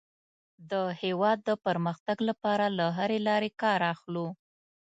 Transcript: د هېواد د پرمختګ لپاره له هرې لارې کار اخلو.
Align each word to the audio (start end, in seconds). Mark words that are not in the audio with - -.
د 0.71 0.73
هېواد 1.01 1.37
د 1.49 1.51
پرمختګ 1.65 2.17
لپاره 2.29 2.65
له 2.77 2.85
هرې 2.97 3.19
لارې 3.27 3.49
کار 3.61 3.79
اخلو. 3.93 4.27